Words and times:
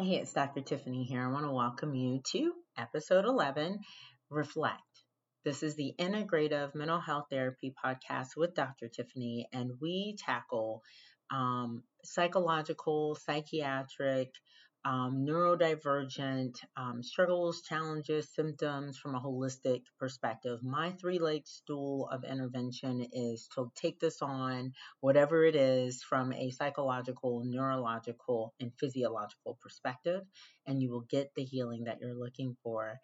Hey, 0.00 0.14
it's 0.20 0.32
Dr. 0.32 0.60
Tiffany 0.60 1.02
here. 1.02 1.26
I 1.26 1.32
want 1.32 1.44
to 1.44 1.50
welcome 1.50 1.92
you 1.92 2.20
to 2.30 2.52
episode 2.78 3.24
11 3.24 3.80
Reflect. 4.30 4.80
This 5.44 5.64
is 5.64 5.74
the 5.74 5.92
Integrative 5.98 6.72
Mental 6.72 7.00
Health 7.00 7.24
Therapy 7.32 7.74
podcast 7.84 8.36
with 8.36 8.54
Dr. 8.54 8.86
Tiffany, 8.86 9.48
and 9.52 9.72
we 9.82 10.14
tackle 10.16 10.84
um, 11.32 11.82
psychological, 12.04 13.16
psychiatric, 13.16 14.30
um, 14.88 15.26
neurodivergent 15.28 16.54
um, 16.78 17.02
struggles, 17.02 17.60
challenges, 17.60 18.26
symptoms 18.34 18.96
from 18.96 19.14
a 19.14 19.20
holistic 19.20 19.82
perspective. 19.98 20.60
My 20.62 20.92
three 20.92 21.18
leg 21.18 21.42
stool 21.46 22.08
of 22.10 22.24
intervention 22.24 23.06
is 23.12 23.48
to 23.54 23.70
take 23.74 24.00
this 24.00 24.22
on, 24.22 24.72
whatever 25.00 25.44
it 25.44 25.56
is, 25.56 26.02
from 26.02 26.32
a 26.32 26.48
psychological, 26.48 27.42
neurological, 27.44 28.54
and 28.60 28.72
physiological 28.80 29.58
perspective, 29.60 30.22
and 30.66 30.80
you 30.80 30.90
will 30.90 31.04
get 31.10 31.34
the 31.36 31.44
healing 31.44 31.84
that 31.84 31.98
you're 32.00 32.14
looking 32.14 32.56
for. 32.62 32.98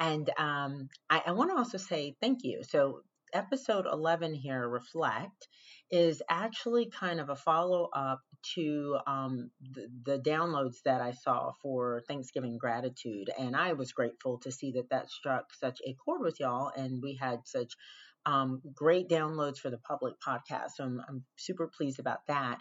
And 0.00 0.28
um, 0.38 0.88
I, 1.08 1.22
I 1.26 1.32
want 1.32 1.52
to 1.52 1.56
also 1.56 1.78
say 1.78 2.16
thank 2.20 2.42
you. 2.42 2.64
So, 2.64 3.02
episode 3.32 3.86
11 3.90 4.34
here, 4.34 4.68
Reflect, 4.68 5.48
is 5.90 6.22
actually 6.28 6.90
kind 6.90 7.20
of 7.20 7.30
a 7.30 7.36
follow 7.36 7.88
up 7.94 8.20
to 8.54 8.98
um, 9.06 9.50
the, 9.72 9.88
the, 10.04 10.18
downloads 10.18 10.76
that 10.84 11.00
I 11.00 11.12
saw 11.12 11.52
for 11.62 12.02
Thanksgiving 12.06 12.58
gratitude. 12.58 13.30
And 13.38 13.56
I 13.56 13.72
was 13.72 13.92
grateful 13.92 14.38
to 14.40 14.52
see 14.52 14.72
that 14.72 14.90
that 14.90 15.10
struck 15.10 15.52
such 15.54 15.80
a 15.86 15.94
chord 15.94 16.20
with 16.20 16.40
y'all. 16.40 16.70
And 16.76 17.02
we 17.02 17.18
had 17.20 17.40
such 17.46 17.72
um, 18.26 18.60
great 18.74 19.08
downloads 19.08 19.58
for 19.58 19.70
the 19.70 19.78
public 19.78 20.14
podcast. 20.26 20.72
So 20.76 20.84
I'm, 20.84 21.00
I'm 21.08 21.24
super 21.36 21.70
pleased 21.74 21.98
about 21.98 22.26
that. 22.28 22.58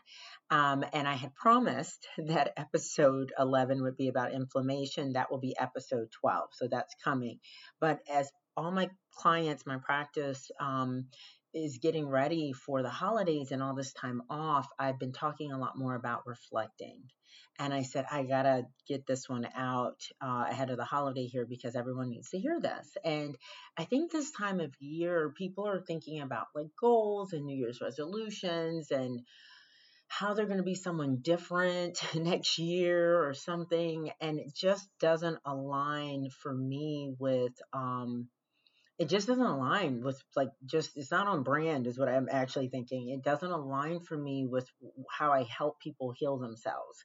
Um, 0.49 0.85
and 0.93 1.07
I 1.07 1.15
had 1.15 1.35
promised 1.35 2.07
that 2.27 2.53
episode 2.57 3.33
11 3.37 3.83
would 3.83 3.97
be 3.97 4.07
about 4.07 4.33
inflammation. 4.33 5.13
That 5.13 5.31
will 5.31 5.39
be 5.39 5.55
episode 5.59 6.07
12. 6.21 6.49
So 6.53 6.67
that's 6.69 6.95
coming. 7.03 7.39
But 7.81 7.99
as 8.11 8.31
all 8.57 8.71
my 8.71 8.89
clients, 9.13 9.65
my 9.65 9.77
practice, 9.77 10.51
um, 10.59 11.05
is 11.53 11.77
getting 11.77 12.07
ready 12.07 12.51
for 12.51 12.81
the 12.81 12.89
holidays 12.89 13.51
and 13.51 13.63
all 13.63 13.75
this 13.75 13.93
time 13.93 14.21
off, 14.29 14.67
I've 14.77 14.99
been 14.99 15.13
talking 15.13 15.51
a 15.51 15.59
lot 15.59 15.77
more 15.77 15.95
about 15.95 16.27
reflecting. 16.27 17.03
And 17.59 17.73
I 17.73 17.83
said, 17.83 18.05
I 18.11 18.23
gotta 18.23 18.67
get 18.87 19.07
this 19.07 19.27
one 19.27 19.47
out 19.55 19.99
uh, 20.21 20.45
ahead 20.49 20.69
of 20.69 20.77
the 20.77 20.85
holiday 20.85 21.25
here 21.25 21.45
because 21.45 21.75
everyone 21.75 22.09
needs 22.09 22.29
to 22.29 22.39
hear 22.39 22.59
this. 22.59 22.95
And 23.03 23.35
I 23.77 23.85
think 23.85 24.11
this 24.11 24.31
time 24.31 24.59
of 24.59 24.73
year, 24.79 25.33
people 25.35 25.67
are 25.67 25.81
thinking 25.81 26.21
about 26.21 26.47
like 26.53 26.67
goals 26.79 27.33
and 27.33 27.45
New 27.45 27.57
Year's 27.57 27.81
resolutions 27.81 28.91
and 28.91 29.21
how 30.07 30.33
they're 30.33 30.45
going 30.45 30.57
to 30.57 30.63
be 30.63 30.75
someone 30.75 31.17
different 31.21 31.99
next 32.15 32.59
year 32.59 33.27
or 33.27 33.33
something. 33.33 34.11
And 34.21 34.39
it 34.39 34.53
just 34.55 34.87
doesn't 34.99 35.39
align 35.45 36.29
for 36.29 36.53
me 36.53 37.13
with, 37.17 37.53
um, 37.73 38.27
it 38.99 39.09
just 39.09 39.27
doesn't 39.27 39.43
align 39.45 40.01
with 40.03 40.21
like 40.35 40.49
just 40.65 40.91
it's 40.95 41.11
not 41.11 41.27
on 41.27 41.43
brand 41.43 41.85
is 41.87 41.99
what 41.99 42.09
i'm 42.09 42.27
actually 42.31 42.69
thinking. 42.69 43.09
It 43.09 43.23
doesn't 43.23 43.51
align 43.51 43.99
for 44.01 44.17
me 44.17 44.45
with 44.45 44.69
how 45.09 45.31
i 45.31 45.43
help 45.43 45.79
people 45.79 46.13
heal 46.15 46.37
themselves. 46.37 47.03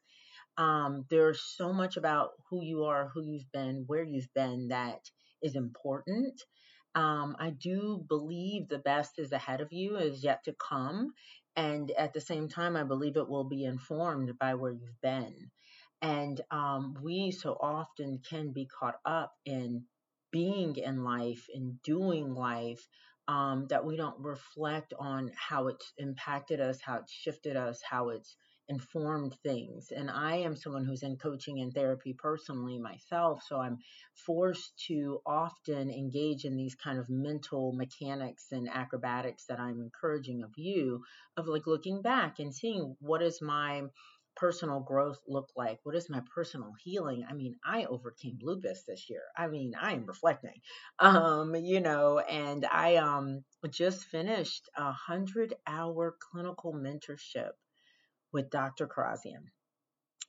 Um, 0.58 1.06
there's 1.10 1.40
so 1.40 1.72
much 1.72 1.96
about 1.96 2.30
who 2.50 2.62
you 2.62 2.84
are 2.84 3.10
who 3.14 3.22
you've 3.22 3.50
been 3.52 3.84
where 3.86 4.04
you've 4.04 4.32
been 4.34 4.68
that 4.68 5.00
is 5.42 5.56
important. 5.56 6.40
Um, 6.94 7.36
i 7.38 7.50
do 7.50 8.04
believe 8.08 8.68
the 8.68 8.78
best 8.78 9.18
is 9.18 9.32
ahead 9.32 9.60
of 9.60 9.72
you 9.72 9.96
is 9.96 10.22
yet 10.22 10.44
to 10.44 10.54
come 10.54 11.12
and 11.56 11.90
at 11.92 12.12
the 12.12 12.20
same 12.20 12.48
time 12.48 12.76
i 12.76 12.82
believe 12.82 13.16
it 13.16 13.28
will 13.28 13.44
be 13.48 13.64
informed 13.64 14.38
by 14.38 14.54
where 14.54 14.72
you've 14.72 15.00
been. 15.02 15.50
And 16.02 16.40
um, 16.50 16.96
we 17.02 17.30
so 17.30 17.56
often 17.60 18.20
can 18.28 18.52
be 18.52 18.66
caught 18.66 18.96
up 19.06 19.32
in 19.46 19.84
being 20.32 20.76
in 20.76 21.04
life 21.04 21.46
and 21.54 21.80
doing 21.82 22.34
life 22.34 22.86
um, 23.28 23.66
that 23.68 23.84
we 23.84 23.96
don't 23.96 24.18
reflect 24.18 24.92
on 24.98 25.30
how 25.36 25.68
it's 25.68 25.92
impacted 25.98 26.60
us, 26.60 26.80
how 26.80 26.96
it's 26.96 27.12
shifted 27.12 27.56
us, 27.56 27.80
how 27.88 28.08
it's 28.08 28.36
informed 28.68 29.34
things. 29.42 29.92
And 29.94 30.10
I 30.10 30.36
am 30.36 30.56
someone 30.56 30.84
who's 30.84 31.02
in 31.02 31.16
coaching 31.16 31.60
and 31.60 31.72
therapy 31.72 32.14
personally 32.18 32.78
myself, 32.78 33.42
so 33.46 33.60
I'm 33.60 33.78
forced 34.26 34.72
to 34.88 35.20
often 35.26 35.90
engage 35.90 36.44
in 36.44 36.56
these 36.56 36.74
kind 36.74 36.98
of 36.98 37.10
mental 37.10 37.72
mechanics 37.72 38.46
and 38.50 38.68
acrobatics 38.68 39.44
that 39.48 39.60
I'm 39.60 39.80
encouraging 39.80 40.42
of 40.42 40.50
you 40.56 41.02
of 41.36 41.46
like 41.46 41.66
looking 41.66 42.02
back 42.02 42.38
and 42.38 42.54
seeing 42.54 42.96
what 43.00 43.22
is 43.22 43.40
my 43.42 43.82
personal 44.36 44.80
growth 44.80 45.18
look 45.26 45.50
like? 45.56 45.80
What 45.82 45.94
is 45.94 46.08
my 46.10 46.20
personal 46.34 46.72
healing? 46.82 47.24
I 47.28 47.34
mean, 47.34 47.56
I 47.64 47.84
overcame 47.84 48.38
lupus 48.42 48.84
this 48.84 49.08
year. 49.10 49.22
I 49.36 49.48
mean, 49.48 49.74
I 49.80 49.92
am 49.92 50.06
reflecting. 50.06 50.60
Um, 50.98 51.54
you 51.54 51.80
know, 51.80 52.18
and 52.18 52.64
I 52.66 52.96
um 52.96 53.44
just 53.70 54.04
finished 54.04 54.68
a 54.76 54.92
hundred 54.92 55.54
hour 55.66 56.16
clinical 56.18 56.72
mentorship 56.72 57.52
with 58.32 58.50
Dr. 58.50 58.86
Kharrazian, 58.86 59.44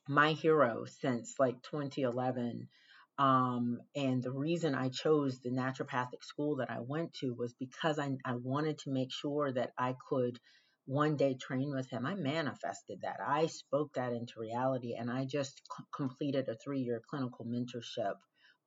my 0.08 0.32
hero 0.32 0.84
since 0.84 1.34
like 1.38 1.62
2011. 1.62 2.68
Um, 3.16 3.80
and 3.94 4.22
the 4.22 4.32
reason 4.32 4.74
I 4.74 4.88
chose 4.88 5.38
the 5.38 5.50
naturopathic 5.50 6.24
school 6.24 6.56
that 6.56 6.70
I 6.70 6.80
went 6.80 7.14
to 7.14 7.32
was 7.32 7.54
because 7.54 7.98
I, 7.98 8.10
I 8.24 8.34
wanted 8.34 8.78
to 8.80 8.90
make 8.90 9.12
sure 9.12 9.52
that 9.52 9.72
I 9.78 9.94
could 10.08 10.40
one 10.86 11.16
day 11.16 11.34
train 11.34 11.70
with 11.74 11.90
him. 11.90 12.06
I 12.06 12.14
manifested 12.14 13.00
that. 13.02 13.18
I 13.26 13.46
spoke 13.46 13.94
that 13.94 14.12
into 14.12 14.40
reality 14.40 14.94
and 14.94 15.10
I 15.10 15.24
just 15.26 15.58
c- 15.58 15.84
completed 15.94 16.48
a 16.48 16.56
3-year 16.56 17.02
clinical 17.08 17.46
mentorship 17.46 18.14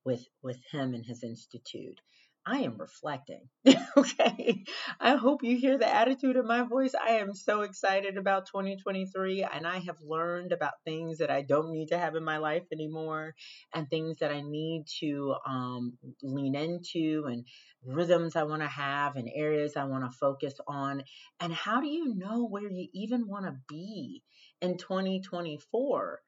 with 0.04 0.26
with 0.42 0.58
him 0.72 0.94
and 0.94 1.04
his 1.04 1.22
institute. 1.22 2.00
I 2.50 2.60
am 2.60 2.78
reflecting. 2.78 3.42
okay. 3.96 4.64
I 4.98 5.16
hope 5.16 5.42
you 5.42 5.58
hear 5.58 5.76
the 5.76 5.94
attitude 5.94 6.36
of 6.36 6.46
my 6.46 6.62
voice. 6.62 6.94
I 6.94 7.16
am 7.16 7.34
so 7.34 7.60
excited 7.60 8.16
about 8.16 8.46
2023 8.46 9.42
and 9.44 9.66
I 9.66 9.80
have 9.80 9.98
learned 10.00 10.52
about 10.52 10.72
things 10.82 11.18
that 11.18 11.30
I 11.30 11.42
don't 11.42 11.72
need 11.72 11.88
to 11.88 11.98
have 11.98 12.16
in 12.16 12.24
my 12.24 12.38
life 12.38 12.62
anymore 12.72 13.34
and 13.74 13.86
things 13.90 14.20
that 14.20 14.32
I 14.32 14.40
need 14.40 14.86
to 15.00 15.34
um, 15.46 15.98
lean 16.22 16.54
into 16.54 17.26
and 17.26 17.44
rhythms 17.84 18.34
I 18.34 18.44
want 18.44 18.62
to 18.62 18.68
have 18.68 19.16
and 19.16 19.28
areas 19.34 19.76
I 19.76 19.84
want 19.84 20.04
to 20.10 20.18
focus 20.18 20.54
on. 20.66 21.02
And 21.40 21.52
how 21.52 21.82
do 21.82 21.86
you 21.86 22.14
know 22.14 22.46
where 22.46 22.70
you 22.70 22.88
even 22.94 23.28
want 23.28 23.44
to 23.44 23.56
be 23.68 24.22
in 24.62 24.78
2024? 24.78 26.20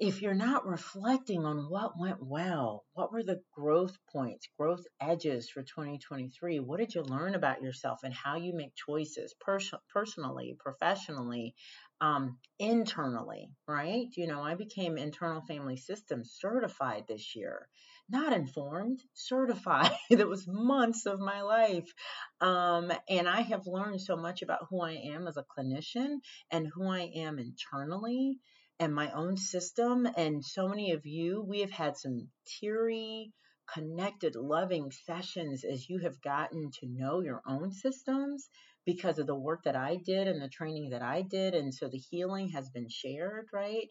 If 0.00 0.22
you're 0.22 0.32
not 0.34 0.64
reflecting 0.64 1.44
on 1.44 1.68
what 1.68 1.98
went 1.98 2.22
well, 2.22 2.84
what 2.94 3.12
were 3.12 3.24
the 3.24 3.40
growth 3.52 3.98
points, 4.12 4.46
growth 4.56 4.84
edges 5.00 5.50
for 5.50 5.62
2023? 5.62 6.60
What 6.60 6.78
did 6.78 6.94
you 6.94 7.02
learn 7.02 7.34
about 7.34 7.62
yourself 7.62 8.00
and 8.04 8.14
how 8.14 8.36
you 8.36 8.54
make 8.54 8.76
choices 8.76 9.34
pers- 9.40 9.74
personally, 9.92 10.56
professionally, 10.56 11.56
um, 12.00 12.38
internally, 12.60 13.50
right? 13.66 14.06
You 14.16 14.28
know, 14.28 14.40
I 14.40 14.54
became 14.54 14.98
internal 14.98 15.42
family 15.42 15.76
systems 15.76 16.36
certified 16.38 17.06
this 17.08 17.34
year, 17.34 17.68
not 18.08 18.32
informed, 18.32 19.00
certified. 19.14 19.90
that 20.10 20.28
was 20.28 20.46
months 20.46 21.06
of 21.06 21.18
my 21.18 21.42
life. 21.42 21.92
Um, 22.40 22.92
and 23.08 23.28
I 23.28 23.40
have 23.40 23.66
learned 23.66 24.00
so 24.00 24.16
much 24.16 24.42
about 24.42 24.66
who 24.70 24.80
I 24.80 24.92
am 24.92 25.26
as 25.26 25.36
a 25.36 25.44
clinician 25.58 26.18
and 26.52 26.68
who 26.72 26.86
I 26.86 27.10
am 27.16 27.40
internally 27.40 28.38
and 28.80 28.94
my 28.94 29.10
own 29.12 29.36
system. 29.36 30.06
And 30.16 30.44
so 30.44 30.68
many 30.68 30.92
of 30.92 31.06
you, 31.06 31.44
we 31.46 31.60
have 31.60 31.70
had 31.70 31.96
some 31.96 32.28
teary, 32.46 33.32
connected, 33.72 34.34
loving 34.36 34.90
sessions 34.90 35.64
as 35.64 35.88
you 35.88 35.98
have 36.00 36.20
gotten 36.22 36.70
to 36.80 36.86
know 36.86 37.20
your 37.20 37.42
own 37.46 37.72
systems 37.72 38.48
because 38.86 39.18
of 39.18 39.26
the 39.26 39.34
work 39.34 39.64
that 39.64 39.76
I 39.76 39.96
did 39.96 40.28
and 40.28 40.40
the 40.40 40.48
training 40.48 40.90
that 40.90 41.02
I 41.02 41.22
did. 41.22 41.54
And 41.54 41.74
so 41.74 41.88
the 41.88 41.98
healing 42.10 42.48
has 42.50 42.70
been 42.70 42.88
shared, 42.88 43.48
right? 43.52 43.88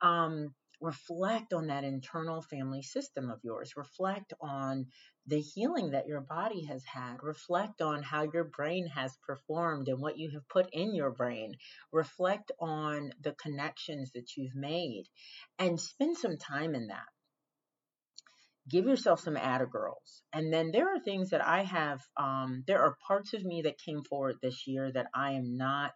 Um, 0.00 0.54
reflect 0.80 1.52
on 1.52 1.68
that 1.68 1.84
internal 1.84 2.42
family 2.42 2.82
system 2.82 3.30
of 3.30 3.40
yours. 3.42 3.74
Reflect 3.76 4.32
on 4.40 4.86
the 5.26 5.40
healing 5.40 5.90
that 5.90 6.06
your 6.06 6.20
body 6.20 6.64
has 6.66 6.84
had. 6.84 7.16
Reflect 7.22 7.80
on 7.80 8.02
how 8.02 8.22
your 8.32 8.44
brain 8.44 8.86
has 8.88 9.16
performed 9.26 9.88
and 9.88 10.00
what 10.00 10.18
you 10.18 10.30
have 10.30 10.48
put 10.48 10.68
in 10.72 10.94
your 10.94 11.10
brain. 11.10 11.54
Reflect 11.92 12.52
on 12.60 13.12
the 13.20 13.32
connections 13.32 14.12
that 14.12 14.36
you've 14.36 14.54
made 14.54 15.04
and 15.58 15.80
spend 15.80 16.16
some 16.16 16.36
time 16.36 16.74
in 16.74 16.88
that. 16.88 17.06
Give 18.68 18.86
yourself 18.86 19.20
some 19.20 19.38
girls. 19.70 20.22
And 20.32 20.52
then 20.52 20.72
there 20.72 20.94
are 20.94 21.00
things 21.00 21.30
that 21.30 21.44
I 21.44 21.62
have, 21.62 22.00
um, 22.16 22.64
there 22.66 22.82
are 22.82 22.96
parts 23.06 23.32
of 23.32 23.44
me 23.44 23.62
that 23.62 23.78
came 23.78 24.02
forward 24.02 24.36
this 24.42 24.66
year 24.66 24.90
that 24.92 25.06
I 25.14 25.32
am 25.32 25.56
not 25.56 25.92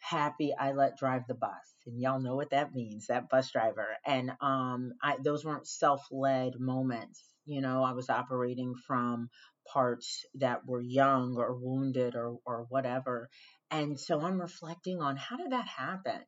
happy 0.00 0.54
I 0.58 0.72
let 0.72 0.98
drive 0.98 1.22
the 1.28 1.34
bus. 1.34 1.50
And 1.86 2.00
y'all 2.00 2.20
know 2.20 2.36
what 2.36 2.50
that 2.50 2.74
means, 2.74 3.06
that 3.06 3.28
bus 3.30 3.50
driver. 3.52 3.96
And 4.06 4.32
um 4.40 4.92
I 5.02 5.16
those 5.22 5.44
weren't 5.44 5.66
self-led 5.68 6.58
moments. 6.60 7.22
You 7.46 7.60
know, 7.60 7.82
I 7.82 7.92
was 7.92 8.10
operating 8.10 8.74
from 8.86 9.30
parts 9.72 10.24
that 10.34 10.66
were 10.66 10.80
young 10.80 11.36
or 11.36 11.54
wounded 11.54 12.14
or 12.16 12.38
or 12.44 12.66
whatever. 12.68 13.28
And 13.70 13.98
so 13.98 14.20
I'm 14.20 14.40
reflecting 14.40 15.00
on 15.00 15.16
how 15.16 15.36
did 15.36 15.52
that 15.52 15.68
happen? 15.68 16.22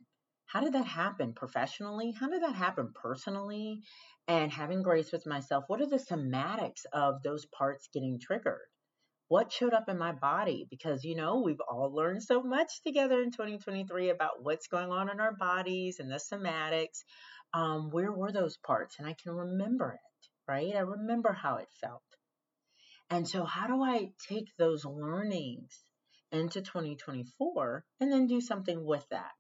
how 0.53 0.61
did 0.61 0.75
that 0.75 0.85
happen 0.85 1.33
professionally? 1.33 2.13
How 2.13 2.29
did 2.29 2.43
that 2.43 2.55
happen 2.55 2.93
personally? 2.95 3.81
And 4.29 4.53
having 4.53 4.83
grace 4.83 5.11
with 5.11 5.27
myself, 5.27 5.65
what 5.67 5.81
are 5.81 5.87
the 5.87 5.97
somatics 5.97 6.85
of 6.93 7.23
those 7.23 7.47
parts 7.47 7.89
getting 7.93 8.21
triggered? 8.21 8.61
What 9.33 9.51
showed 9.51 9.73
up 9.73 9.89
in 9.89 9.97
my 9.97 10.13
body? 10.13 10.67
Because, 10.69 11.05
you 11.05 11.15
know, 11.15 11.41
we've 11.41 11.63
all 11.67 11.91
learned 11.91 12.23
so 12.23 12.43
much 12.43 12.83
together 12.83 13.23
in 13.23 13.31
2023 13.31 14.11
about 14.11 14.43
what's 14.43 14.67
going 14.67 14.91
on 14.91 15.09
in 15.09 15.21
our 15.21 15.33
bodies 15.35 16.01
and 16.01 16.13
the 16.13 16.17
somatics. 16.17 17.03
Um, 17.55 17.89
where 17.91 18.13
were 18.13 18.31
those 18.31 18.59
parts? 18.59 18.97
And 18.99 19.09
I 19.09 19.15
can 19.15 19.33
remember 19.33 19.95
it, 19.95 20.29
right? 20.47 20.77
I 20.77 20.81
remember 20.81 21.33
how 21.33 21.57
it 21.57 21.69
felt. 21.81 22.03
And 23.09 23.27
so, 23.27 23.47
how 23.47 23.69
do 23.69 23.83
I 23.83 24.11
take 24.29 24.55
those 24.59 24.85
learnings 24.85 25.83
into 26.31 26.61
2024 26.61 27.87
and 28.01 28.13
then 28.13 28.27
do 28.27 28.43
something 28.43 28.85
with 28.85 29.09
that? 29.09 29.33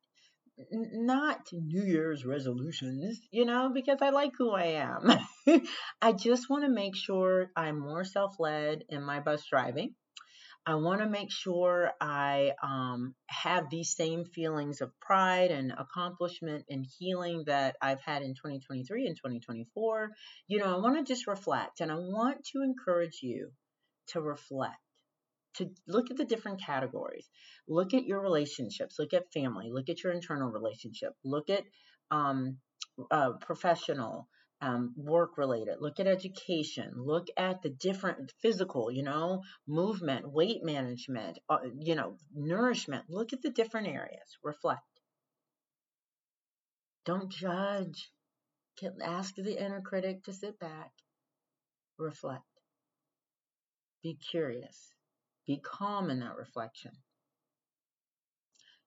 Not 0.70 1.40
New 1.52 1.82
Year's 1.82 2.24
resolutions, 2.24 3.20
you 3.30 3.44
know, 3.44 3.70
because 3.72 3.98
I 4.00 4.10
like 4.10 4.32
who 4.36 4.50
I 4.50 4.64
am. 5.46 5.62
I 6.02 6.12
just 6.12 6.48
want 6.48 6.64
to 6.64 6.70
make 6.70 6.96
sure 6.96 7.50
I'm 7.56 7.78
more 7.78 8.04
self 8.04 8.38
led 8.38 8.84
in 8.88 9.02
my 9.02 9.20
bus 9.20 9.44
driving. 9.46 9.94
I 10.64 10.76
want 10.76 11.00
to 11.00 11.08
make 11.08 11.32
sure 11.32 11.90
I 12.00 12.52
um, 12.62 13.16
have 13.26 13.68
these 13.68 13.96
same 13.96 14.24
feelings 14.24 14.80
of 14.80 14.92
pride 15.00 15.50
and 15.50 15.72
accomplishment 15.76 16.66
and 16.68 16.86
healing 16.98 17.44
that 17.46 17.76
I've 17.82 18.00
had 18.00 18.22
in 18.22 18.34
2023 18.34 19.06
and 19.06 19.16
2024. 19.16 20.10
You 20.46 20.58
know, 20.58 20.72
I 20.72 20.78
want 20.80 20.98
to 20.98 21.12
just 21.12 21.26
reflect 21.26 21.80
and 21.80 21.90
I 21.90 21.96
want 21.96 22.44
to 22.52 22.62
encourage 22.62 23.18
you 23.22 23.50
to 24.08 24.20
reflect 24.20 24.76
to 25.54 25.70
look 25.86 26.10
at 26.10 26.16
the 26.16 26.24
different 26.24 26.60
categories. 26.60 27.28
Look 27.68 27.94
at 27.94 28.04
your 28.04 28.20
relationships. 28.20 28.98
Look 28.98 29.12
at 29.12 29.32
family. 29.32 29.70
Look 29.70 29.88
at 29.88 30.02
your 30.02 30.12
internal 30.12 30.50
relationship. 30.50 31.12
Look 31.24 31.50
at 31.50 31.64
um, 32.10 32.58
uh, 33.10 33.32
professional, 33.40 34.28
um, 34.60 34.94
work 34.96 35.38
related. 35.38 35.76
Look 35.80 36.00
at 36.00 36.06
education. 36.06 36.92
Look 36.96 37.28
at 37.36 37.62
the 37.62 37.70
different 37.70 38.32
physical, 38.40 38.90
you 38.90 39.02
know, 39.02 39.42
movement, 39.66 40.30
weight 40.30 40.62
management, 40.62 41.38
uh, 41.48 41.58
you 41.80 41.94
know, 41.94 42.16
nourishment. 42.34 43.04
Look 43.08 43.32
at 43.32 43.42
the 43.42 43.50
different 43.50 43.88
areas. 43.88 44.38
Reflect. 44.42 44.80
Don't 47.04 47.30
judge. 47.30 48.10
Ask 49.02 49.34
the 49.36 49.62
inner 49.62 49.82
critic 49.82 50.24
to 50.24 50.32
sit 50.32 50.58
back. 50.58 50.90
Reflect. 51.98 52.42
Be 54.02 54.14
curious 54.14 54.92
be 55.46 55.58
calm 55.58 56.10
in 56.10 56.20
that 56.20 56.36
reflection. 56.36 56.92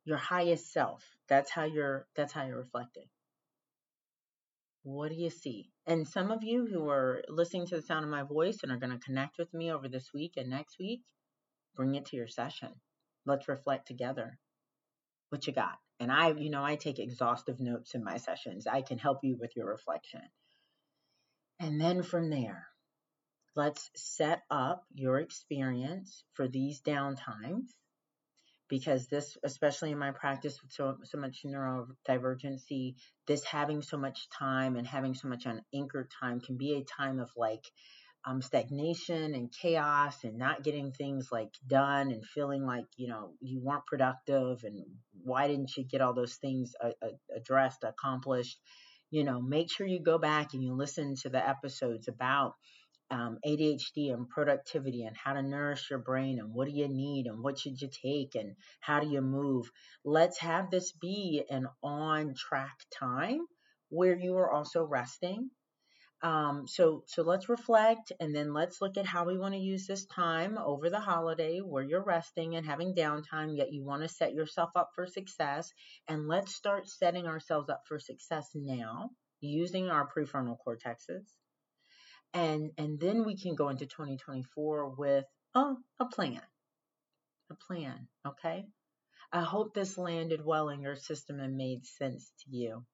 Your 0.04 0.18
highest 0.18 0.72
self. 0.72 1.04
That's 1.28 1.50
how 1.52 1.64
you're 1.64 2.08
that's 2.16 2.34
how 2.34 2.46
you're 2.46 2.58
reflecting. 2.58 3.08
What 4.84 5.10
do 5.10 5.16
you 5.16 5.32
see? 5.32 5.72
And 5.88 6.08
some 6.08 6.30
of 6.30 6.44
you 6.44 6.68
who 6.68 6.88
are 6.90 7.24
listening 7.28 7.66
to 7.68 7.76
the 7.76 7.82
sound 7.82 8.06
of 8.06 8.12
my 8.12 8.22
voice 8.22 8.60
and 8.62 8.72
are 8.72 8.78
going 8.78 8.92
to 8.92 9.04
connect 9.04 9.40
with 9.40 9.52
me 9.52 9.72
over 9.72 9.88
this 9.88 10.14
week 10.14 10.34
and 10.38 10.50
next 10.50 10.78
week, 10.78 11.02
bring 11.76 11.96
it 11.96 12.06
to 12.08 12.16
your 12.16 12.28
session. 12.28 12.70
Let's 13.26 13.48
reflect 13.48 13.88
together. 13.88 14.38
What 15.30 15.48
you 15.48 15.54
got? 15.54 15.80
And 16.00 16.12
I, 16.12 16.32
you 16.34 16.52
know, 16.52 16.64
I 16.64 16.76
take 16.76 17.00
exhaustive 17.00 17.60
notes 17.60 17.96
in 17.96 18.04
my 18.04 18.18
sessions. 18.18 18.68
I 18.68 18.82
can 18.82 19.00
help 19.00 19.20
you 19.24 19.38
with 19.40 19.56
your 19.56 19.68
reflection. 19.68 20.22
And 21.60 21.82
then 21.82 22.04
from 22.04 22.30
there, 22.30 22.68
let's 23.56 23.90
set 23.96 24.42
up 24.50 24.84
your 24.94 25.20
experience 25.20 26.24
for 26.34 26.48
these 26.48 26.82
downtimes 26.82 27.68
because 28.68 29.08
this 29.08 29.38
especially 29.44 29.92
in 29.92 30.00
my 30.00 30.12
practice 30.12 30.60
with 30.62 30.72
so, 30.72 30.98
so 31.04 31.18
much 31.18 31.44
neurodivergency 31.46 32.96
this 33.28 33.44
having 33.44 33.82
so 33.82 33.98
much 33.98 34.28
time 34.30 34.76
and 34.76 34.88
having 34.88 35.14
so 35.14 35.28
much 35.28 35.46
unanchored 35.46 36.10
time 36.20 36.40
can 36.40 36.58
be 36.58 36.74
a 36.74 37.02
time 37.02 37.20
of 37.20 37.30
like 37.38 37.64
um, 38.28 38.42
stagnation 38.42 39.36
and 39.36 39.54
chaos 39.54 40.24
and 40.24 40.38
not 40.38 40.64
getting 40.64 40.92
things 40.92 41.30
like 41.32 41.52
done 41.68 42.10
and 42.10 42.26
feeling 42.26 42.66
like 42.66 42.86
you 42.98 43.08
know 43.08 43.34
you 43.40 43.62
weren't 43.62 43.86
productive 43.86 44.64
and 44.64 44.84
why 45.24 45.48
didn't 45.48 45.78
you 45.78 45.84
get 45.84 46.02
all 46.02 46.14
those 46.14 46.36
things 46.36 46.74
uh, 46.84 46.90
uh, 47.04 47.10
addressed 47.36 47.84
accomplished? 47.84 48.60
You 49.12 49.24
know 49.24 49.42
make 49.42 49.72
sure 49.72 49.86
you 49.86 50.00
go 50.00 50.18
back 50.18 50.54
and 50.54 50.64
you 50.64 50.74
listen 50.74 51.16
to 51.22 51.30
the 51.30 51.48
episodes 51.48 52.08
about 52.08 52.56
um, 53.12 53.38
ADHD 53.46 54.14
and 54.14 54.28
productivity 54.28 55.04
and 55.04 55.16
how 55.16 55.34
to 55.34 55.44
nourish 55.44 55.90
your 55.90 56.00
brain 56.00 56.40
and 56.40 56.54
what 56.54 56.68
do 56.68 56.74
you 56.74 56.88
need 56.88 57.28
and 57.28 57.44
what 57.44 57.60
should 57.60 57.80
you 57.80 57.90
take 57.90 58.36
and 58.36 58.56
how 58.80 59.00
do 59.00 59.08
you 59.08 59.22
move. 59.22 59.70
Let's 60.04 60.40
have 60.40 60.72
this 60.72 60.92
be 60.92 61.44
an 61.50 61.68
on 61.84 62.34
track 62.36 62.78
time 63.00 63.46
where 63.90 64.16
you 64.16 64.36
are 64.38 64.52
also 64.52 64.84
resting. 64.84 65.52
Um, 66.24 66.66
so 66.68 67.04
so 67.06 67.22
let's 67.22 67.50
reflect 67.50 68.12
and 68.20 68.34
then 68.34 68.54
let's 68.54 68.82
look 68.82 68.98
at 68.98 69.06
how 69.06 69.26
we 69.26 69.38
want 69.38 69.54
to 69.54 69.60
use 69.60 69.86
this 69.86 70.06
time 70.08 70.58
over 70.58 70.90
the 70.90 71.00
holiday 71.00 71.60
where 71.60 71.84
you're 71.84 72.04
resting 72.04 72.56
and 72.56 72.66
having 72.66 72.96
downtime 72.96 73.56
yet 73.56 73.74
you 73.74 73.84
want 73.84 74.02
to 74.02 74.08
set 74.08 74.34
yourself 74.34 74.72
up 74.76 74.90
for 74.96 75.06
success 75.06 75.72
and 76.08 76.28
let's 76.28 76.56
start 76.56 76.90
setting 76.90 77.28
ourselves 77.28 77.70
up 77.70 77.84
for 77.88 78.00
success 78.00 78.50
now 78.56 79.12
using 79.42 79.90
our 79.90 80.10
prefrontal 80.10 80.58
cortexes 80.66 81.26
and 82.36 82.72
and 82.78 83.00
then 83.00 83.26
we 83.26 83.38
can 83.38 83.56
go 83.56 83.70
into 83.70 83.86
2024 83.86 84.90
with 84.90 85.26
oh, 85.56 85.78
a 86.00 86.06
plan. 86.06 86.42
A 87.50 87.56
plan 87.56 88.08
okay? 88.28 88.66
I 89.32 89.42
hope 89.42 89.74
this 89.74 89.98
landed 89.98 90.44
well 90.46 90.70
in 90.70 90.82
your 90.82 90.96
system 90.96 91.40
and 91.40 91.58
made 91.58 91.86
sense 91.86 92.32
to 92.44 92.56
you 92.56 92.86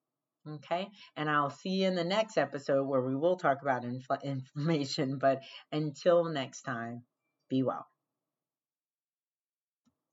okay? 0.47 0.89
And 1.15 1.29
i'll 1.29 1.49
see 1.49 1.69
you 1.81 1.87
in 1.87 1.95
the 1.95 2.03
next 2.03 2.37
episode 2.37 2.85
where 2.87 3.01
we 3.01 3.15
will 3.15 3.37
talk 3.37 3.61
about 3.61 3.83
inf- 3.83 4.05
information 4.23 5.17
but 5.17 5.41
until 5.71 6.25
next 6.25 6.61
time 6.63 7.03
be 7.49 7.63
well 7.63 7.90